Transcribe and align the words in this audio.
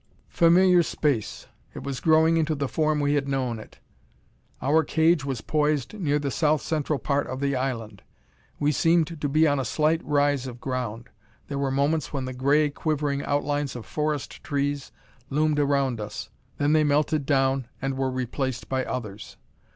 Familiar 0.31 0.81
space! 0.81 1.45
It 1.75 1.83
was 1.83 1.99
growing 1.99 2.37
into 2.37 2.55
the 2.55 2.67
form 2.67 2.99
we 3.01 3.13
had 3.13 3.27
known 3.27 3.59
it. 3.59 3.77
Our 4.59 4.83
cage 4.83 5.23
was 5.25 5.41
poised 5.41 5.93
near 5.93 6.17
the 6.17 6.31
south 6.31 6.63
central 6.63 6.97
part 6.97 7.27
of 7.27 7.39
the 7.39 7.55
island. 7.55 8.01
We 8.59 8.71
seemed 8.71 9.21
to 9.21 9.29
be 9.29 9.45
on 9.47 9.59
a 9.59 9.63
slight 9.63 10.03
rise 10.03 10.47
of 10.47 10.59
ground. 10.59 11.09
There 11.49 11.59
were 11.59 11.69
moments 11.69 12.11
when 12.11 12.25
the 12.25 12.33
gray 12.33 12.71
quivering 12.71 13.21
outlines 13.21 13.75
of 13.75 13.85
forest 13.85 14.43
trees 14.43 14.91
loomed 15.29 15.59
around 15.59 16.01
us; 16.01 16.31
then 16.57 16.73
they 16.73 16.83
melted 16.83 17.27
down 17.27 17.67
and 17.79 17.95
were 17.95 18.09
replaced 18.09 18.67
by 18.67 18.83
others. 18.83 19.37